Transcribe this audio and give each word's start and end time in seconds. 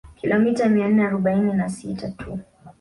Kilomita 0.15 0.69
mia 0.69 0.87
nne 0.87 1.05
arobaini 1.07 1.53
na 1.53 1.69
sita 1.69 2.11
tu 2.11 2.39